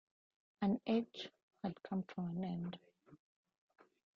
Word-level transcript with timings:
An 0.63 0.81
age 0.87 1.29
had 1.61 1.83
come 1.83 2.01
to 2.01 2.21
an 2.21 2.43
end. 2.43 2.79